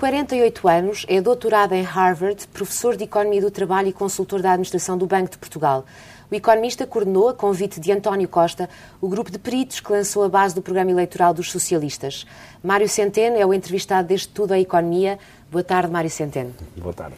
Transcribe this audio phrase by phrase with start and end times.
[0.00, 4.96] 48 anos, é doutorado em Harvard, professor de Economia do Trabalho e consultor da Administração
[4.96, 5.84] do Banco de Portugal.
[6.30, 8.66] O economista coordenou, a convite de António Costa,
[8.98, 12.26] o grupo de peritos que lançou a base do programa eleitoral dos socialistas.
[12.64, 15.18] Mário Centeno é o entrevistado deste Tudo a Economia.
[15.52, 16.54] Boa tarde, Mário Centeno.
[16.78, 17.16] Boa tarde.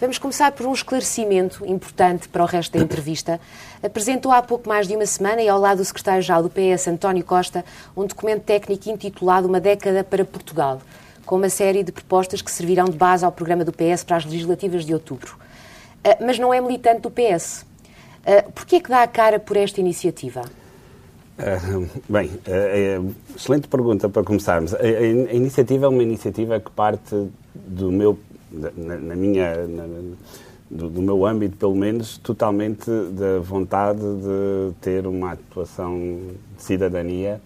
[0.00, 3.40] Vamos começar por um esclarecimento importante para o resto da entrevista.
[3.80, 7.24] Apresentou há pouco mais de uma semana e ao lado do secretário-geral do PS, António
[7.24, 7.64] Costa,
[7.96, 10.80] um documento técnico intitulado Uma década para Portugal,
[11.24, 14.24] com uma série de propostas que servirão de base ao programa do PS para as
[14.24, 15.36] legislativas de outubro.
[16.04, 17.64] Ah, mas não é militante do PS.
[18.26, 20.42] Ah, Por que é que dá a cara por esta iniciativa?
[21.36, 23.00] Uh, bem, uh, é,
[23.34, 24.72] excelente pergunta para começarmos.
[24.72, 28.16] A, a, a, iniciativa é uma iniciativa que parte do meu,
[28.52, 29.84] na, na minha, na,
[30.70, 35.98] do, do, meu âmbito, pelo menos, totalmente da vontade de ter uma atuação
[36.56, 37.40] de cidadania.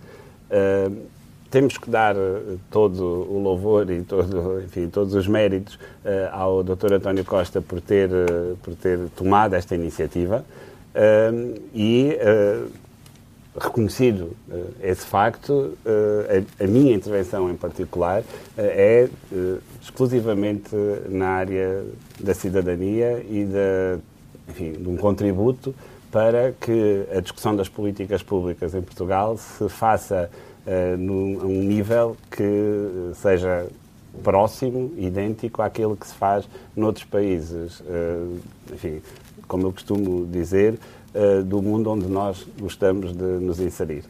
[1.48, 2.14] Uh, temos que dar
[2.70, 5.78] todo o louvor e todo, enfim, todos os méritos
[6.30, 6.94] ao Dr.
[6.94, 8.10] António Costa por ter,
[8.62, 10.44] por ter tomado esta iniciativa
[11.74, 12.18] e
[13.58, 15.76] reconhecido uh, esse facto, uh,
[16.60, 18.24] a, a, minha intervenção em particular uh,
[18.56, 19.08] é
[19.82, 20.70] exclusivamente
[21.08, 21.84] na área
[22.20, 23.98] da cidadania e da,
[24.48, 25.74] enfim, de um contributo
[26.10, 30.30] para que a discussão das políticas públicas em Portugal se faça
[30.98, 33.66] num, a um nível que seja
[34.22, 37.82] próximo, idêntico àquele que se faz noutros países.
[38.72, 39.00] enfim,
[39.46, 40.78] como eu costumo dizer,
[41.46, 44.04] do mundo onde nós gostamos de nos inserir.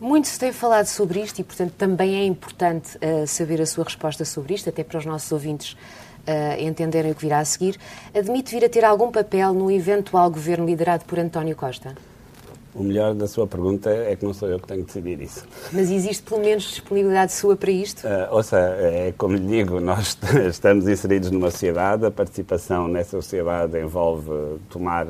[0.00, 3.82] Muito se tem falado sobre isto e, portanto, também é importante uh, saber a sua
[3.82, 7.76] resposta sobre isto, até para os nossos ouvintes uh, entenderem o que virá a seguir.
[8.14, 11.96] Admite vir a ter algum papel no eventual governo liderado por António Costa?
[12.78, 15.44] O melhor da sua pergunta é que não sou eu que tenho que decidir isso.
[15.72, 18.06] Mas existe pelo menos disponibilidade sua para isto?
[18.06, 20.16] Uh, ouça, é como lhe digo, nós
[20.48, 24.30] estamos inseridos numa sociedade, a participação nessa sociedade envolve
[24.70, 25.06] tomar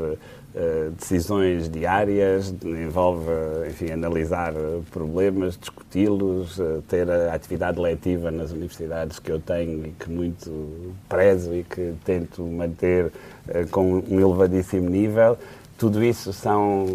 [0.54, 3.30] eh, decisões diárias, envolve,
[3.68, 4.54] enfim, analisar
[4.90, 10.92] problemas, discuti-los, uh, ter a atividade letiva nas universidades que eu tenho e que muito
[11.06, 15.38] prezo e que tento manter uh, com um elevadíssimo nível.
[15.78, 16.86] Tudo isso são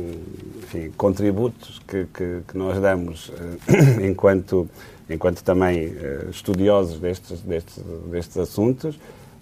[0.57, 3.31] enfim, contributos que, que, que, nós damos
[4.03, 4.69] enquanto,
[5.09, 5.95] enquanto também
[6.29, 8.99] estudiosos destes, destes, destes assuntos.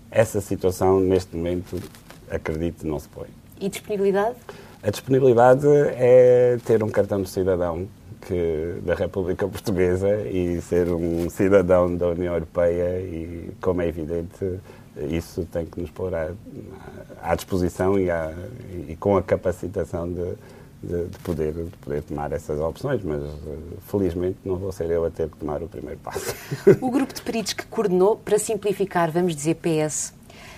[0.10, 1.78] Essa situação, neste momento,
[2.30, 3.28] acredito, não se põe.
[3.60, 4.36] E disponibilidade?
[4.84, 7.88] A disponibilidade é ter um cartão de cidadão
[8.22, 14.60] que, da República Portuguesa e ser um cidadão da União Europeia e, como é evidente,
[14.98, 16.32] isso tem que nos pôr à,
[17.22, 18.34] à disposição e, à,
[18.90, 20.34] e, com a capacitação de,
[20.84, 23.22] de, de, poder, de poder tomar essas opções, mas
[23.88, 26.36] felizmente não vou ser eu a ter que tomar o primeiro passo.
[26.82, 30.14] O grupo de peritos que coordenou, para simplificar, vamos dizer PS,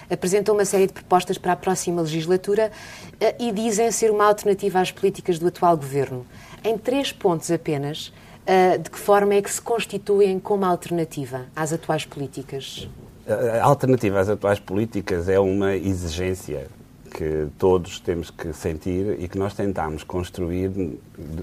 [0.10, 2.72] apresentou uma série de propostas para a próxima legislatura
[3.20, 6.26] eh, e dizem ser uma alternativa às políticas do atual governo.
[6.64, 8.14] Em três pontos apenas,
[8.46, 12.88] eh, de que forma é que se constituem como alternativa às atuais políticas?
[13.26, 16.68] A alternativa às atuais políticas é uma exigência
[17.10, 20.72] que todos temos que sentir e que nós tentamos construir,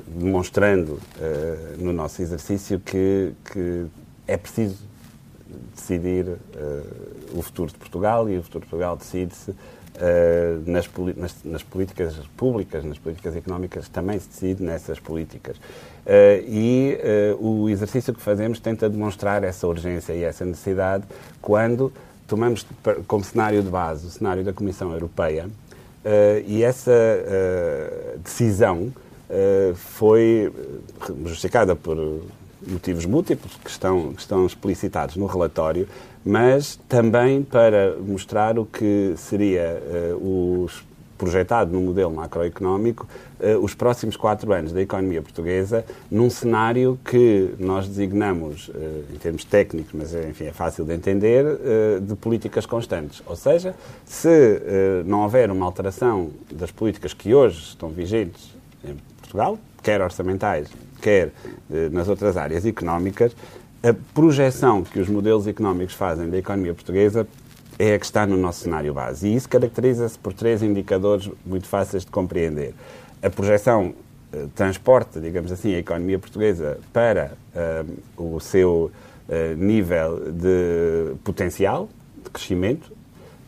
[0.06, 3.86] demonstrando uh, no nosso exercício que, que
[4.26, 4.76] é preciso
[5.74, 6.38] decidir uh,
[7.38, 9.54] o futuro de Portugal e o futuro de Portugal decide-se
[10.66, 15.56] nas, nas, nas, políticas públicas, nas políticas económicas, também se decide nessas políticas.
[15.56, 16.99] Uh, e
[17.38, 21.05] o exercício que fazemos tenta demonstrar essa urgência e essa necessidade
[21.43, 21.93] quando
[22.27, 22.66] tomamos
[23.06, 25.49] como cenário de base o cenário da Comissão Europeia
[26.47, 26.93] e essa
[28.22, 28.93] decisão
[29.75, 30.50] foi
[31.27, 32.22] justificada por
[32.67, 35.88] motivos múltiplos que estão, que estão explicitados no relatório,
[36.25, 39.82] mas também para mostrar o que seria
[40.20, 40.84] uh, os
[41.20, 43.06] projetado no modelo macroeconómico
[43.38, 49.19] uh, os próximos quatro anos da economia portuguesa num cenário que nós designamos, uh, em
[49.19, 53.22] termos técnicos, mas enfim é fácil de entender, uh, de políticas constantes.
[53.26, 53.75] Ou seja,
[54.06, 54.62] se
[55.05, 60.69] não houver uma alteração das políticas que hoje estão vigentes em Portugal, quer orçamentais,
[61.00, 61.31] quer
[61.72, 63.34] eh, nas outras áreas económicas,
[63.82, 67.27] a projeção que os modelos económicos fazem da economia portuguesa
[67.79, 69.27] é a que está no nosso cenário base.
[69.27, 72.75] E isso caracteriza-se por três indicadores muito fáceis de compreender.
[73.23, 73.94] A projeção
[74.32, 77.85] eh, transporta, digamos assim, a economia portuguesa para eh,
[78.17, 78.91] o seu
[79.56, 81.88] nível de potencial,
[82.25, 82.91] de crescimento.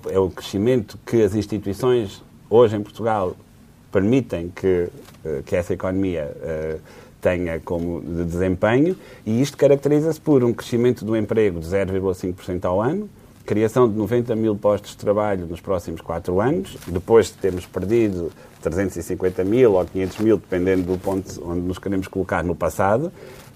[0.09, 3.37] É o crescimento que as instituições hoje em Portugal
[3.91, 4.89] permitem que,
[5.45, 6.33] que essa economia
[7.23, 12.83] tenha como de desempenho, e isto caracteriza-se por um crescimento do emprego de 0,5% ao
[12.83, 13.09] ano,
[13.47, 18.31] criação de 90 mil postos de trabalho nos próximos quatro anos, depois de termos perdido
[18.61, 23.13] 350 mil ou 500 mil, dependendo do ponto onde nos queremos colocar no passado,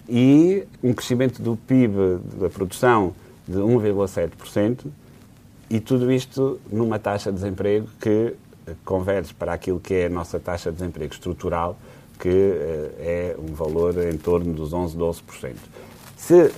[0.08, 3.14] e um crescimento do PIB, da produção,
[3.46, 4.86] de 1,7%,
[5.68, 8.34] e tudo isto numa taxa de desemprego que
[8.84, 11.76] converge para aquilo que é a nossa taxa de desemprego estrutural,
[12.18, 15.54] que uh, é um valor em torno dos 11, 12%.
[16.16, 16.52] Se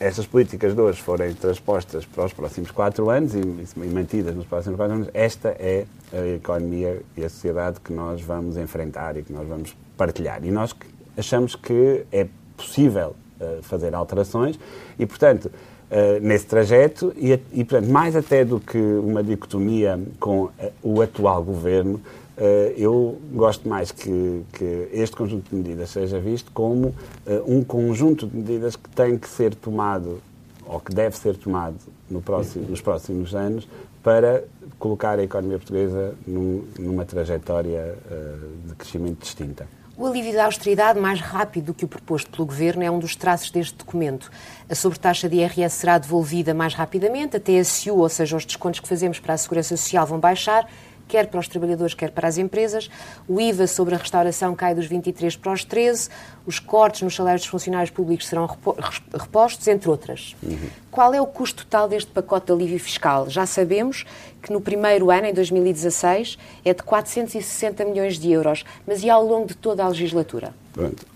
[0.00, 4.44] estas políticas de hoje forem transpostas para os próximos quatro anos e, e, mantidas nos
[4.44, 9.22] próximos quatro anos, esta é a economia e a sociedade que nós vamos enfrentar e
[9.22, 10.44] que nós vamos partilhar.
[10.44, 10.74] E nós
[11.16, 12.26] achamos que é
[12.56, 14.58] possível uh, fazer alterações
[14.98, 20.50] e, portanto, uh, nesse trajeto, e, e, portanto, mais até do que uma dicotomia com
[20.82, 22.00] o atual governo,
[22.76, 26.94] eu gosto mais que, que, este conjunto de medidas seja visto como uh,
[27.46, 30.20] um conjunto de medidas que tem que ser tomado,
[30.66, 31.76] ou que deve ser tomado
[32.10, 33.66] no próximo, nos próximos anos,
[34.02, 34.44] para
[34.78, 39.66] colocar a economia portuguesa num, numa trajetória uh, de crescimento distinta.
[39.98, 43.16] O alívio da austeridade mais rápido do que o proposto pelo Governo é um dos
[43.16, 44.30] traços deste documento.
[44.68, 48.86] A sobretaxa de IRS será devolvida mais rapidamente, a TSU, ou seja, os descontos que
[48.86, 50.68] fazemos para a Segurança Social vão baixar
[51.08, 52.90] quer para os trabalhadores, quer para as empresas.
[53.28, 56.08] O IVA sobre a restauração cai dos 23 para os 13.
[56.46, 58.48] Os cortes nos salários dos funcionários públicos serão
[59.12, 60.36] repostos, entre outras.
[60.42, 60.58] Uhum.
[60.90, 63.28] Qual é o custo total deste pacote de alívio fiscal?
[63.28, 64.04] Já sabemos
[64.42, 69.24] que no primeiro ano, em 2016, é de 460 milhões de euros, mas e ao
[69.24, 70.54] longo de toda a legislatura?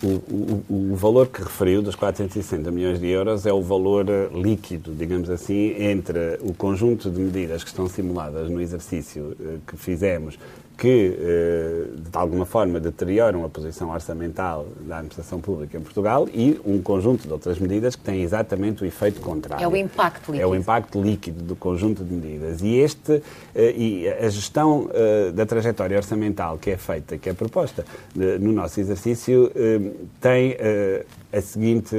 [0.02, 4.30] O, o, o, valor que referiu, dos 460 milhões de euros, é o valor eh,
[4.32, 9.76] líquido, digamos assim, entre o conjunto de medidas que estão simuladas no exercício eh, que
[9.76, 10.38] fizemos
[10.80, 16.58] que, eh, de alguma forma, deterioram a posição orçamental da administração pública em Portugal e
[16.64, 19.62] um conjunto de outras medidas que têm exatamente o efeito contrário.
[19.62, 20.42] É o impacto líquido.
[20.42, 22.62] É o impacto líquido do conjunto de medidas.
[22.62, 23.22] E este,
[23.54, 27.84] eh, e a gestão eh, da trajetória orçamental que é feita, que é proposta
[28.14, 29.52] no nosso exercício,
[30.20, 30.56] tem
[31.32, 31.94] a seguinte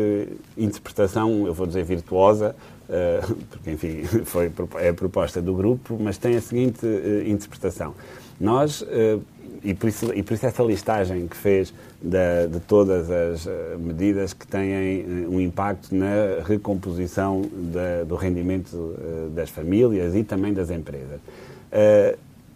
[0.58, 2.56] interpretação, eu vou dizer virtuosa,
[3.50, 6.86] porque, enfim, foi, é a proposta do grupo, mas tem a seguinte
[7.26, 7.94] interpretação.
[8.42, 9.20] Nós, eh,
[9.64, 11.72] e por, isso, e por isso essa listagem que fez
[12.02, 18.16] de, de todas as eh, medidas que têm eh, um impacto na recomposição da, do
[18.16, 18.96] rendimento
[19.36, 21.20] das famílias e também das empresas.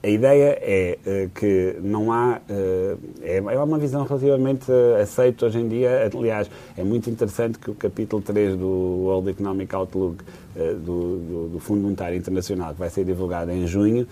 [0.05, 2.39] A ideia é que não há.
[3.23, 4.71] É, é uma visão relativamente
[5.01, 6.07] aceita hoje em dia.
[6.15, 6.47] Aliás,
[6.77, 10.23] é muito interessante que o capítulo 3 do World Economic Outlook
[10.53, 14.07] do, do, do Fundo Monetário Internacional, que vai ser divulgado em junho,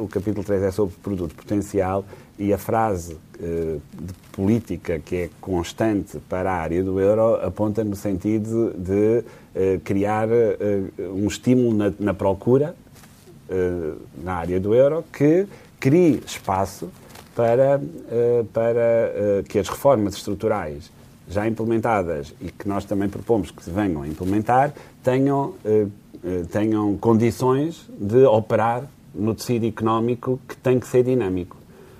[0.00, 2.02] o capítulo 3 é sobre produto potencial
[2.38, 7.94] e a frase de política que é constante para a área do euro aponta no
[7.94, 9.22] sentido de
[9.84, 10.28] criar
[10.98, 12.85] um estímulo na, na procura eh,
[14.22, 15.46] na área do euro que
[15.78, 16.90] crie espaço
[17.34, 20.90] para, eh, para eh, que as reformas estruturais
[21.28, 24.72] já implementadas e que nós também propomos que se venham a implementar
[25.02, 25.54] tenham,
[26.52, 31.56] tenham condições de operar no tecido económico que tem que ser dinâmico.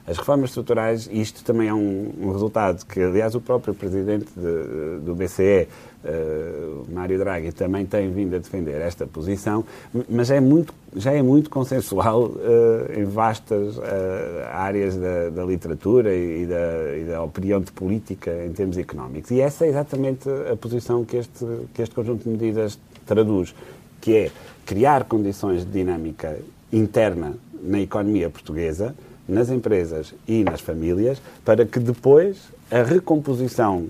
[0.06, 5.00] As reformas estruturais, isto também é um, um resultado que, aliás, o próprio presidente de,
[5.00, 5.66] do BCE,
[6.06, 9.64] uh, Mário Draghi, também tem vindo a defender esta posição,
[10.08, 13.82] mas é muito, já é muito consensual uh, em vastas uh,
[14.52, 19.30] áreas da, da literatura e da, e da, opinião de política em termos económicos.
[19.30, 21.44] E essa é exatamente a posição que este,
[21.74, 23.54] que este conjunto de medidas traduz,
[24.00, 24.30] que é
[24.64, 26.38] criar condições de dinâmica
[26.72, 28.94] interna na economia portuguesa
[29.28, 33.86] nas empresas e nas famílias, para que depois a recomposição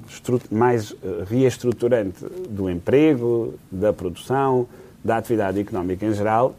[0.50, 4.66] mais eh, reestruturante do emprego, da produção,
[5.05, 6.55] da atividade económica em geral,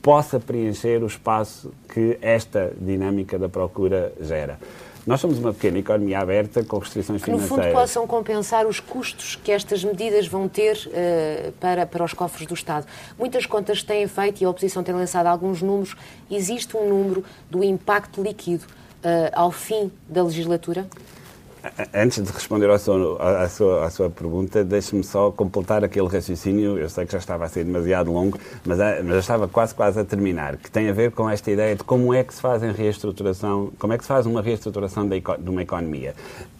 [0.00, 4.58] possa preencher o espaço que esta dinâmica da procura gera.
[5.06, 7.56] Nós somos uma pequena economia aberta com restrições que, financeiras.
[7.56, 12.14] No fundo, possam compensar os custos que estas medidas vão ter uh, para, para os
[12.14, 12.86] cofres do Estado.
[13.18, 15.94] Muitas contas têm feito, e a oposição tem lançado alguns números,
[16.30, 20.86] existe um número do impacto líquido uh, ao fim da legislatura?
[21.94, 26.78] Antes de responder à sua, à sua, à sua pergunta, deixe-me só completar aquele raciocínio.
[26.78, 29.98] Eu sei que já estava a ser demasiado longo, mas, mas já estava quase, quase
[29.98, 32.62] a terminar, que tem a ver com esta ideia de como é que se faz
[32.62, 36.14] reestruturação, como é que se faz uma reestruturação de, de uma economia.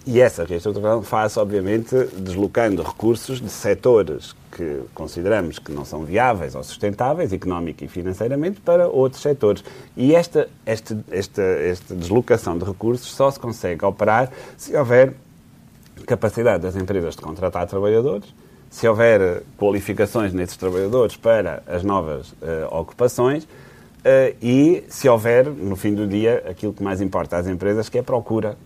[0.06, 6.54] E essa reestruturação faz, obviamente, deslocando recursos de setores que consideramos que não são viáveis
[6.54, 9.64] ou sustentáveis, económica e financeiramente, para outros setores.
[9.96, 15.14] E esta, esta, esta, esta deslocação de recursos só se consegue operar se houver
[16.06, 18.34] capacidade das empresas de contratar trabalhadores,
[18.68, 25.76] se houver qualificações nesses trabalhadores para as novas uh, ocupações uh, e se houver, no
[25.76, 28.56] fim do dia, aquilo que mais importa às empresas, que é procura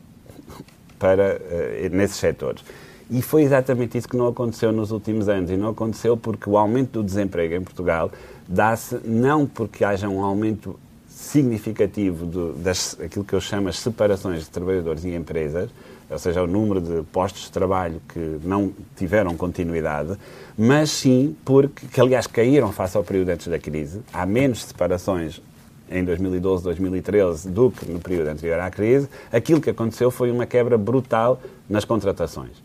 [0.99, 2.63] para, uh, nesses setores.
[3.11, 5.51] E foi exatamente isso que não aconteceu nos últimos anos.
[5.51, 8.11] E não aconteceu porque o aumento do desemprego em Portugal
[8.47, 10.79] dá-se não porque haja um aumento
[11.09, 15.69] significativo do, das aquilo que eu chamo as separações de trabalhadores e empresas,
[16.09, 20.17] ou seja, o número de postos de trabalho que não tiveram continuidade,
[20.57, 24.01] mas sim porque, que aliás caíram face ao período antes da crise.
[24.13, 25.43] Há menos separações
[25.91, 29.09] em 2012, 2013 do que no período anterior à crise.
[29.33, 32.63] Aquilo que aconteceu foi uma quebra brutal nas contratações.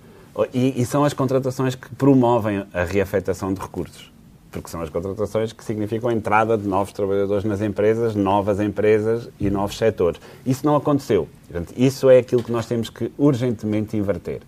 [0.54, 4.14] E, e são as contratações que promovem a reafetação de recursos
[4.54, 9.28] porque são as contratações que significam a entrada de novos trabalhadores nas empresas, novas empresas
[9.40, 10.22] e novos setores.
[10.46, 11.28] Isso não aconteceu.
[11.76, 14.42] Isso é aquilo que nós temos que urgentemente inverter.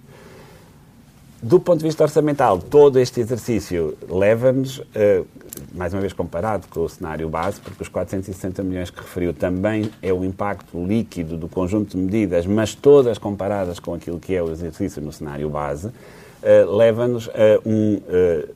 [1.48, 5.28] Do ponto de vista orçamental, todo este exercício leva-nos, uh,
[5.76, 9.92] mais uma vez comparado com o cenário base, porque os 460 milhões que referiu também
[10.02, 14.42] é o impacto líquido do conjunto de medidas, mas todas comparadas com aquilo que é
[14.42, 18.50] o exercício no cenário base, uh, leva-nos a um uh,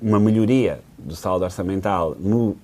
[0.00, 2.56] uma melhoria do saldo orçamental no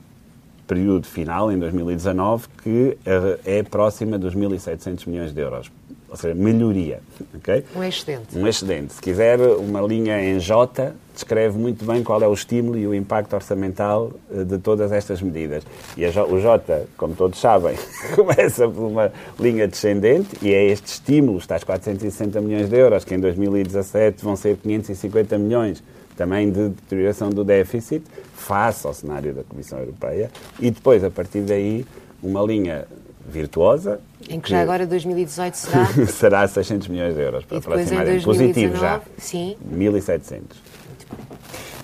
[0.67, 2.97] período final, em 2019, que
[3.45, 5.71] é próxima dos 1.700 milhões de euros.
[6.11, 7.01] Ou seja, melhoria.
[7.37, 7.65] Okay?
[7.75, 8.37] Um excedente.
[8.37, 8.95] Um excedente.
[8.95, 12.95] Se quiser, uma linha em J descreve muito bem qual é o estímulo e o
[12.95, 15.63] impacto orçamental eh, de todas estas medidas.
[15.97, 17.77] E o J, como todos sabem,
[18.17, 23.15] começa por uma linha descendente e é este estímulo, tais 460 milhões de euros, que
[23.15, 25.83] em 2017 vão ser 550 milhões
[26.17, 31.43] também de deterioração do déficit face ao cenário da Comissão Europeia e depois, a partir
[31.43, 31.87] daí,
[32.23, 32.87] uma linha
[33.31, 34.01] virtuosa.
[34.29, 35.87] Em que, que já agora 2018 será?
[36.07, 39.01] será 600 milhões de euros para aproximar em positivo já.
[39.17, 39.57] Sim.
[39.73, 40.71] 1.700.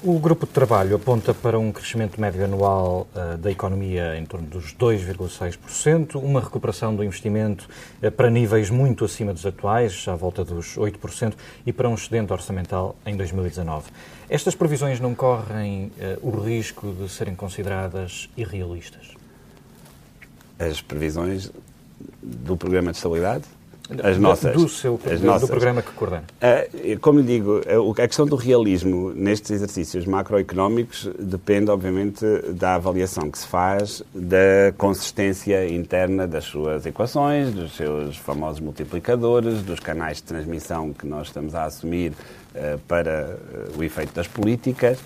[0.07, 4.47] O grupo de trabalho aponta para um crescimento médio anual uh, da economia em torno
[4.47, 7.67] dos 2,6%, uma recuperação do investimento
[8.01, 11.33] uh, para níveis muito acima dos atuais, à volta dos 8%,
[11.67, 13.91] e para um excedente orçamental em 2019.
[14.29, 19.16] Estas previsões não correm uh, o risco de serem consideradas irrealistas?
[20.59, 21.51] As previsões
[22.23, 23.45] do Programa de Estabilidade?
[24.03, 24.55] as nossas.
[24.55, 25.43] Do, seu, as do, nossas.
[25.43, 26.25] do programa que coordena.
[26.43, 27.61] Uh, como lhe digo,
[27.91, 34.73] a questão do realismo nestes exercícios macroeconómicos depende, obviamente, da avaliação que se faz da
[34.77, 41.29] consistência interna das suas equações, dos seus famosos multiplicadores, dos canais de transmissão que nós
[41.29, 42.13] estamos a assumir
[42.89, 43.37] para
[43.75, 44.99] uh, o efeito das políticas,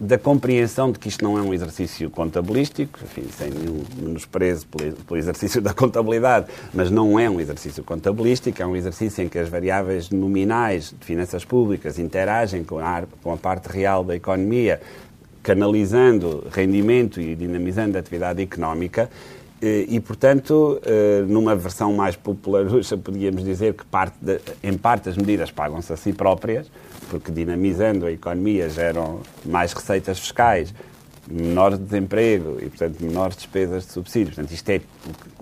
[0.00, 5.18] da compreensão de que isto não é um exercício contabilístico, enfim, sem nenhum menosprezo pelo,
[5.18, 9.48] exercício da contabilidade, mas não é um exercício contabilístico, é um exercício em que as
[9.48, 14.80] variáveis nominais de finanças públicas interagem com a, com a parte real da economia,
[15.42, 19.08] canalizando rendimento e dinamizando a atividade económica.
[19.60, 22.64] Eh, e, portanto, eh, numa versão mais popular,
[23.02, 26.70] podíamos dizer que parte de, em parte as medidas pagam-se a si próprias,
[27.10, 30.72] porque dinamizando a economia geram mais receitas fiscais,
[31.28, 34.36] menor desemprego e, portanto, menores despesas de subsídios.
[34.36, 34.80] Portanto, isto é,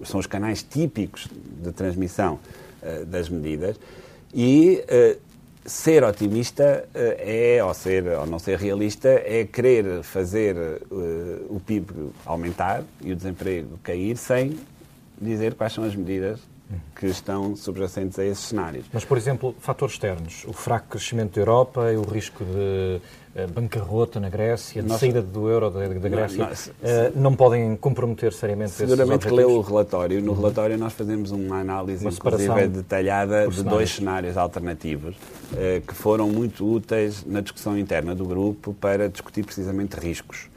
[0.04, 1.28] são os canais típicos
[1.62, 2.40] de transmissão
[2.82, 3.78] uh, das medidas.
[4.34, 4.82] E
[5.66, 10.56] ser otimista uh, é, ou, ser, ou não ser realista, é querer fazer
[11.48, 14.58] o PIB aumentar e o desemprego cair sem
[15.20, 16.40] dizer quais são as medidas
[16.94, 18.86] que estão subjacentes a esses cenários.
[18.92, 23.00] Mas, por exemplo, fatores externos, o fraco crescimento da Europa e o risco de
[23.34, 26.72] eh, bancarrota na Grécia, de saída do euro da, da Grécia, não, nós, uh,
[27.14, 30.22] não podem comprometer seriamente Seguramente leu o relatório.
[30.22, 30.38] No uhum.
[30.38, 35.14] relatório nós fazemos uma análise, uma inclusive, detalhada de dois cenários alternativos
[35.52, 40.48] uh, que foram muito úteis na discussão interna do grupo para discutir precisamente riscos.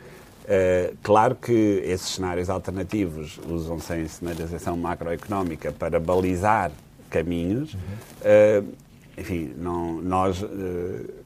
[0.49, 6.71] Uh, claro que esses cenários alternativos usam-se em sinalização macroeconómica para balizar
[7.07, 7.75] caminhos.
[7.75, 7.79] Uhum.
[8.63, 8.73] Uh,
[9.15, 10.47] enfim, não, nós uh,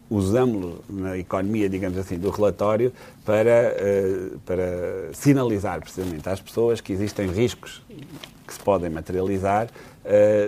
[0.09, 2.91] usamos na economia, digamos assim, do relatório
[3.23, 3.73] para,
[4.45, 7.81] para sinalizar precisamente às pessoas que existem riscos
[8.45, 9.69] que se podem materializar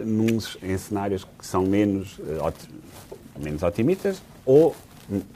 [0.06, 2.20] nos, em cenários que são menos,
[3.40, 4.76] menos otimistas ou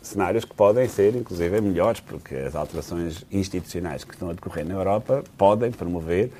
[0.01, 4.75] cenários que podem ser, inclusive, melhores, porque as alterações institucionais que estão a decorrer na
[4.75, 6.31] Europa podem promover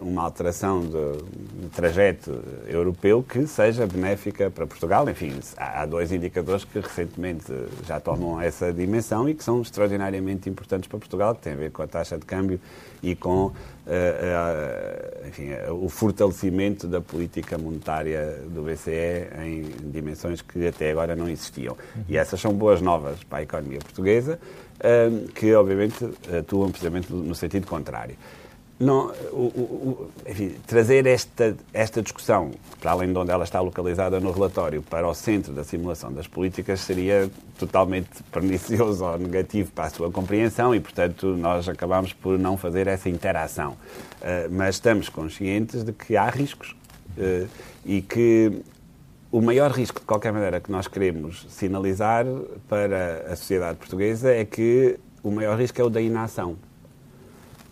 [0.00, 5.08] uma alteração do trajeto europeu que seja benéfica para Portugal.
[5.08, 7.52] Enfim, há dois indicadores que recentemente
[7.86, 11.70] já tomam essa dimensão e que são extraordinariamente importantes para Portugal, que têm a ver
[11.70, 12.58] com a taxa de câmbio
[13.02, 13.52] e com uh,
[15.28, 21.76] enfim, o fortalecimento da política monetária do BCE em dimensões que até agora não existiam.
[22.08, 24.38] E essas são boas novas para a economia portuguesa,
[24.78, 28.16] uh, que obviamente atuam precisamente no sentido contrário
[28.78, 32.50] não, o, o, enfim, trazer esta, esta discussão,
[32.80, 36.26] para além de onde ela está localizada no relatório, para o centro da simulação das
[36.26, 42.38] políticas seria totalmente pernicioso ou negativo para a sua compreensão e, portanto, nós acabamos por
[42.38, 43.72] não fazer essa interação.
[43.72, 46.74] Uh, mas estamos conscientes de que há riscos
[47.16, 47.48] uh,
[47.86, 48.62] e que
[49.30, 52.26] o maior risco, de qualquer maneira, que nós queremos sinalizar
[52.68, 56.56] para a sociedade portuguesa é que o maior risco é o da inação.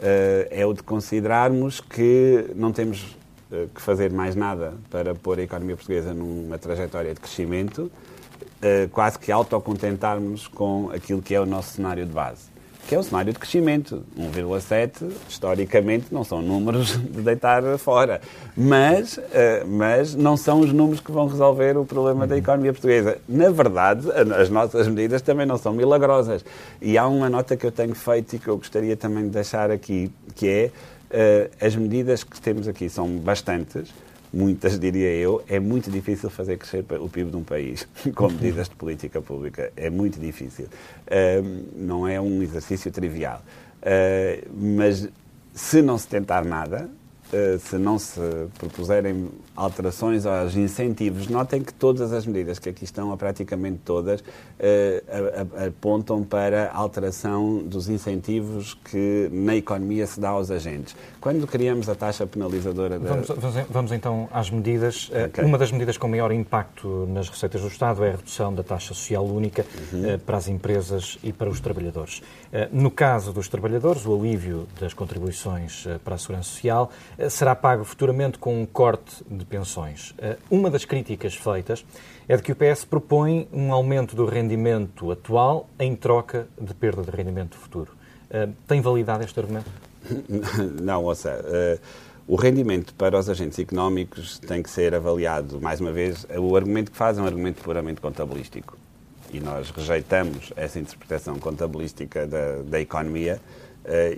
[0.03, 3.15] Eh, é o de considerarmos que não temos
[3.53, 7.93] eh, que fazer mais nada para pôr a economia portuguesa numa trajetória de crescimento,
[8.63, 12.50] eh, quase que autocontentarmos com aquilo que é o nosso cenário de base
[12.87, 14.05] que é o cenário de crescimento.
[14.19, 18.21] 1,7, historicamente, não são números de deitar fora.
[18.57, 19.23] Mas, uh,
[19.67, 23.19] mas não são os números que vão resolver o problema da economia portuguesa.
[23.29, 24.09] Na verdade,
[24.39, 26.45] as nossas medidas também não são milagrosas.
[26.81, 29.71] E há uma nota que eu tenho feito e que eu gostaria também de deixar
[29.71, 30.71] aqui, que é
[31.11, 33.93] uh, as medidas que temos aqui são bastantes
[34.33, 38.69] muitas, diria eu, é muito difícil fazer crescer o PIB de um país com medidas
[38.69, 39.73] de política pública.
[39.77, 40.67] É muito difícil.
[40.67, 43.43] Uh, não é um exercício trivial.
[43.83, 45.09] Uh, mas
[45.55, 46.89] se não se tentar nada,
[47.61, 48.21] se não se
[48.59, 49.29] propuserem
[49.61, 55.67] alterações aos incentivos, notem que todas as medidas que aqui estão, ou praticamente todas, uh,
[55.67, 60.97] apontam para a alteração dos incentivos que na economia se dá aos agentes.
[61.21, 63.11] Quando criamos a taxa penalizadora da...
[63.11, 63.29] Vamos,
[63.69, 65.11] vamos então às medidas.
[65.13, 65.45] Eh, okay.
[65.45, 68.95] Uma das medidas com maior impacto nas receitas do Estado é a redução da taxa
[68.95, 70.15] social única uhum.
[70.15, 72.23] uh, para as empresas e para os trabalhadores.
[72.73, 76.91] No caso dos trabalhadores, o alívio das contribuições para a segurança social
[77.29, 80.15] será pago futuramente com um corte de pensões.
[80.19, 81.85] Eh, uma das críticas feitas
[82.29, 87.03] é de que o PS propõe um aumento do rendimento atual em troca de perda
[87.03, 87.93] de rendimento futuro.
[88.31, 89.71] Eh, tem validade este argumento?
[90.81, 91.45] Não, ouça.
[92.27, 96.93] O rendimento para os agentes económicos tem que ser avaliado, mais uma vez, o argumento
[96.93, 98.79] que faz é um argumento puramente contabilístico.
[99.33, 103.41] E nós rejeitamos essa interpretação contabilística da, da economia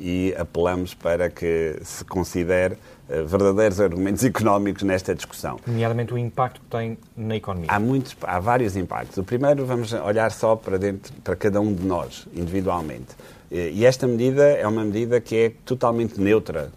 [0.01, 5.59] e apelamos para que se considere uh, verdadeiros argumentos económicos nesta discussão.
[5.66, 7.68] Nomeadamente o impacto que tem na economia.
[7.70, 9.16] Há, muitos, há vários impactos.
[9.18, 13.12] O primeiro, vamos olhar só para, dentro, para cada um de nós, individualmente.
[13.51, 16.72] Uh, e esta medida é uma medida que é totalmente neutra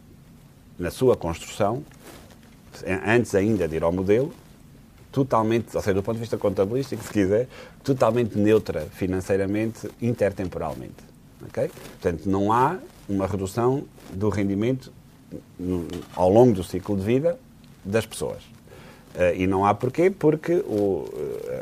[0.78, 1.84] na sua construção,
[3.08, 4.34] antes ainda de ir ao modelo,
[5.10, 7.48] totalmente, ou seja, do ponto de vista contabilístico, se quiser,
[7.82, 11.15] totalmente neutra financeiramente, intertemporalmente.
[11.50, 11.70] Okay?
[12.00, 12.78] Portanto, não há
[13.08, 14.92] uma redução do rendimento
[15.60, 17.38] no, ao longo do ciclo de vida
[17.84, 18.44] das pessoas.
[19.16, 21.06] Uh, e não há porquê, porque o,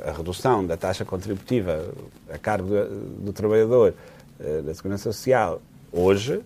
[0.06, 1.88] a redução da taxa contributiva
[2.32, 3.94] a cargo do, do trabalhador
[4.40, 6.42] uh, da Segurança Social hoje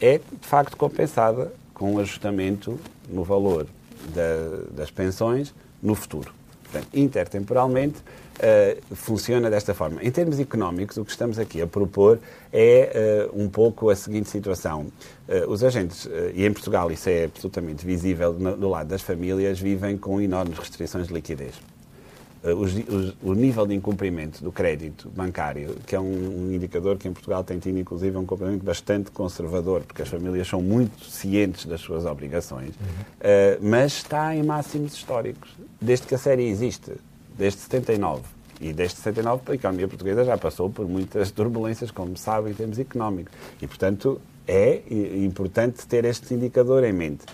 [0.00, 3.66] é, de facto, compensada com um ajustamento no valor
[4.14, 6.39] da, das pensões no futuro.
[6.70, 10.02] Portanto, intertemporalmente, uh, funciona desta forma.
[10.02, 12.20] Em termos económicos, o que estamos aqui a propor
[12.52, 14.86] é uh, um pouco a seguinte situação.
[15.28, 19.58] Uh, os agentes, e em Portugal isso é absolutamente visível no, do lado das famílias,
[19.58, 21.54] vivem com enormes restrições de liquidez.
[22.42, 26.04] Os, os, o nível de incumprimento do crédito bancário, que é um,
[26.48, 30.48] um, indicador que em Portugal tem tido, inclusive, um comportamento bastante conservador, porque as famílias
[30.48, 32.86] são muito cientes das suas obrigações, uhum.
[32.86, 36.92] uh, mas está em máximos históricos, desde que a série existe
[37.36, 38.22] desde 79.
[38.60, 42.78] E desde 79 a economia portuguesa já passou por muitas turbulências, como sabe, em termos
[42.78, 43.32] económicos.
[43.60, 44.82] E, portanto, é
[45.24, 47.24] importante ter este indicador em mente.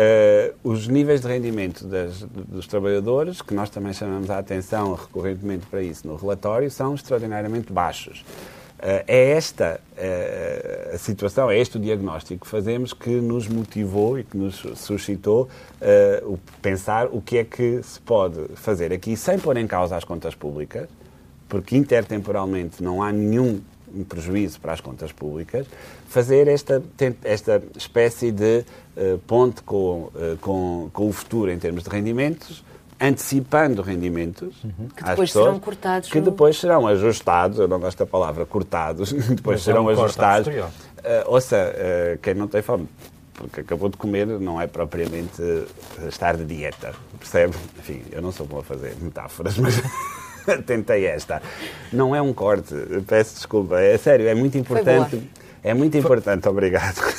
[0.00, 5.66] Uh, os níveis de rendimento das, dos trabalhadores, que nós também chamamos a atenção recorrentemente
[5.66, 8.24] para isso no relatório, são extraordinariamente baixos.
[8.82, 14.18] Eh, é esta eh, a situação, é este o diagnóstico que fazemos que nos motivou
[14.18, 15.50] e que nos suscitou
[15.82, 19.96] uh, o pensar o que é que se pode fazer aqui sem pôr em causa
[19.96, 20.88] as contas públicas,
[21.46, 23.60] porque intertemporalmente não há nenhum
[24.08, 25.66] prejuízo para as contas públicas,
[26.08, 26.82] fazer esta,
[27.24, 28.64] esta espécie de
[28.96, 32.64] uh, ponte com, uh, com, com o futuro em termos de rendimentos,
[33.00, 34.88] antecipando rendimentos uhum.
[34.94, 39.10] que depois pessoas, serão cortados que depois serão ajustados eu não gosto da palavra cortados
[39.30, 40.70] depois Mas serão é um ajustados uh,
[41.24, 42.86] ouça uh, quem não tem fome
[43.40, 45.42] porque acabou de comer não é propriamente
[46.06, 47.56] estar de dieta, percebe?
[47.78, 49.80] Enfim, eu não sou bom a fazer metáforas, mas
[50.66, 51.42] tentei esta.
[51.92, 52.74] Não é um corte,
[53.06, 55.22] peço desculpa, é sério, é muito importante.
[55.62, 57.00] É muito importante, obrigado.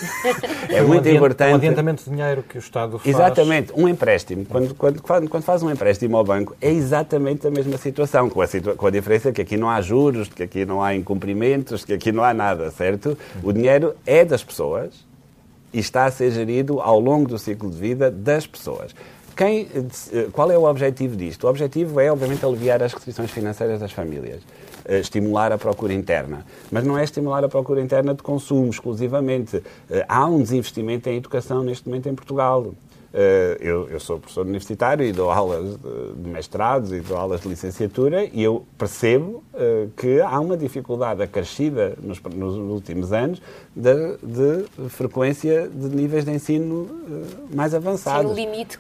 [0.70, 1.52] É muito um importante.
[1.52, 3.06] Um adiantamento de dinheiro que o Estado faz.
[3.06, 4.46] Exatamente, um empréstimo.
[4.46, 8.48] Quando, quando, quando faz um empréstimo ao banco, é exatamente a mesma situação, com a,
[8.48, 11.94] situa com a diferença que aqui não há juros, que aqui não há incumprimentos, que
[11.94, 13.18] aqui não há nada, certo?
[13.44, 15.06] O dinheiro é das pessoas
[15.74, 18.96] e está a ser gerido ao longo do ciclo de vida das pessoas.
[19.42, 19.68] Quem,
[20.32, 21.48] qual é o objetivo disto?
[21.48, 24.44] O objetivo é, obviamente, aliviar as restrições financeiras das famílias.
[24.86, 26.46] Eh, estimular a procura interna.
[26.72, 29.64] Mas não é estimular a procura interna de consumo exclusivamente.
[29.90, 32.72] Eh, há um desinvestimento em educação neste momento em Portugal.
[33.14, 35.78] Eh, eu, eu, sou professor universitário e dou aulas
[36.16, 41.22] de mestrados e dou aulas de licenciatura e eu percebo uh, que há uma dificuldade
[41.22, 43.42] acrescida nos, nos últimos anos
[43.76, 48.32] de, de, frequência de níveis de ensino uh, mais avançados.
[48.32, 48.80] Sim, no limite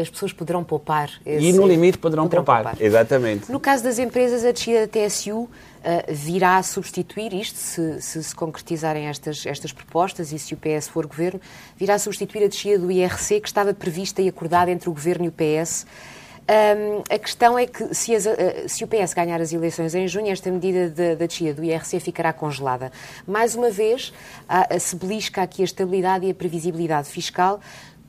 [0.00, 1.10] as pessoas poderão poupar.
[1.26, 1.46] Esse...
[1.46, 2.62] E no limite poderão, poderão poupar.
[2.62, 3.50] poupar, exatamente.
[3.50, 5.48] No caso das empresas, a descida da TSU
[5.82, 10.88] uh, virá substituir isto, se, se, se concretizarem estas, estas propostas e se o PS
[10.88, 11.40] for governo,
[11.76, 15.28] virá substituir a descida do IRC que estava prevista e acordada entre o governo e
[15.28, 15.86] o PS.
[16.42, 18.30] Um, a questão é que se, as, uh,
[18.66, 22.32] se, o PS ganhar as eleições em junho, esta medida da descida do IRC ficará
[22.32, 22.90] congelada.
[23.26, 24.12] Mais uma vez,
[24.48, 27.60] uh, se belisca aqui a estabilidade e a previsibilidade fiscal.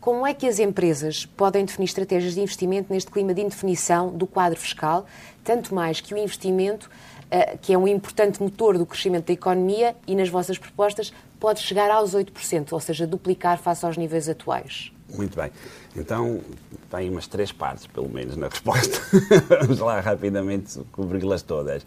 [0.03, 4.27] Como é que as empresas podem definir estratégias de investimento neste clima de indefinição do
[4.27, 5.05] quadro fiscal,
[5.43, 7.12] tanto mais que o investimento eh,
[7.61, 11.89] que é um importante motor do crescimento da economia e nas vossas propostas pode chegar
[11.89, 14.91] aos 8%, ou seja, duplicar face aos níveis atuais.
[15.13, 15.51] Muito bem.
[15.95, 16.41] Então,
[16.89, 18.99] tem umas três partes, pelo menos, na resposta.
[19.61, 21.85] Vamos lá rapidamente cobri-las todas.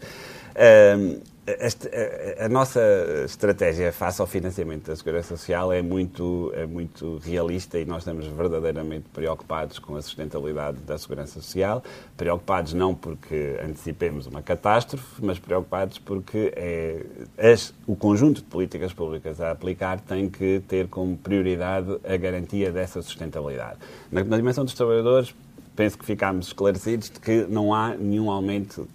[0.97, 2.81] Um, a, a, nossa
[3.25, 8.27] estratégia face ao financiamento da Segurança Social é muito, é muito realista e nós estamos
[8.27, 11.81] verdadeiramente preocupados com a sustentabilidade da Segurança Social.
[12.17, 17.05] Preocupados não porque antecipemos uma catástrofe, mas preocupados porque é,
[17.37, 22.73] as, o conjunto de políticas públicas a aplicar tem que ter como prioridade a garantia
[22.73, 23.77] dessa sustentabilidade.
[24.11, 25.33] Na, na dimensão dos trabalhadores,
[25.77, 28.85] penso que ficámos esclarecidos de que não há nenhum aumento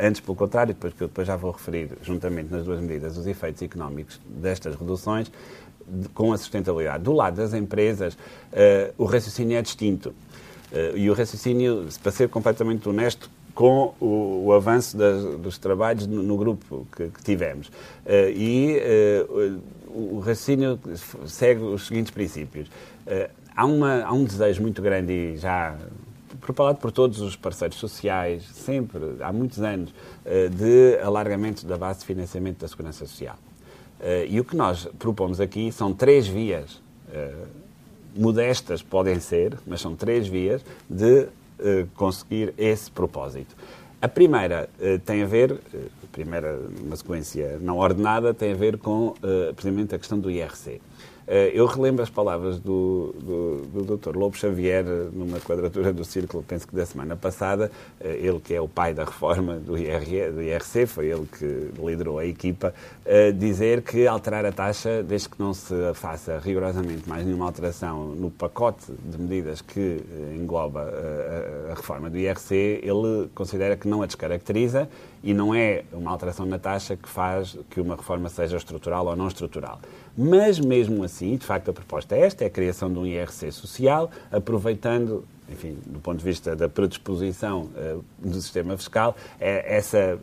[0.00, 3.26] antes, pelo contrário, depois que eu depois já vou referir, juntamente nas duas medidas, os
[3.26, 5.30] efeitos económicos destas reduções
[5.86, 7.02] de, com a sustentabilidade.
[7.04, 10.10] Do lado das empresas, uh, o raciocínio é distinto.
[10.70, 16.06] Uh, e o raciocínio, para ser completamente honesto, com o, o avanço das, dos trabalhos
[16.06, 17.70] no, no grupo que, que tivemos.
[18.34, 18.80] e
[19.88, 20.78] o, o raciocínio
[21.26, 22.70] segue os seguintes princípios.
[23.54, 25.76] há, uma, há um desejo muito grande e já
[26.40, 32.00] propalado por todos os parceiros sociais, sempre, há muitos anos, eh, de alargamento da base
[32.00, 33.36] de financiamento da Segurança Social.
[34.00, 36.80] Eh, e o que nós propomos aqui são três vias,
[37.12, 37.32] eh,
[38.16, 41.28] modestas podem ser, mas são três vias de
[41.94, 43.54] conseguir esse propósito.
[44.00, 44.70] A primeira
[45.04, 45.60] tem a ver,
[46.02, 49.12] a primeira, uma sequência não ordenada, tem a ver com
[49.54, 50.80] precisamente a questão do IRC.
[51.32, 54.16] Eh, eu relembro as palavras do, do, do Dr.
[54.16, 58.60] Lobo Xavier numa quadratura do círculo, penso que da semana passada, eh, ele que é
[58.60, 62.74] o pai da reforma do, IR, do IRC, foi ele que liderou a equipa,
[63.38, 68.30] dizer que alterar a taxa, desde que não se faça rigorosamente mais nenhuma alteração no
[68.30, 74.02] pacote de medidas que eh, engloba a, a reforma do IRC, ele considera que não
[74.02, 74.88] a descaracteriza
[75.22, 79.14] e não é uma alteração na taxa que faz que uma reforma seja estrutural ou
[79.14, 79.78] não estrutural.
[80.16, 83.52] Mas, mesmo assim, de facto, a proposta é esta, é a criação de um IRC
[83.52, 90.18] social, aproveitando, enfim, do ponto de vista da predisposição uh, do sistema fiscal, é essa